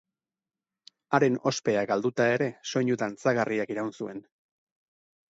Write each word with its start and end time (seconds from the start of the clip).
Haren 1.17 1.35
ospea 1.51 1.83
galduta 1.91 2.25
ere, 2.37 2.47
soinu 2.69 2.97
dantzagarriak 3.01 3.75
iraun 3.75 3.93
zuen. 3.99 4.23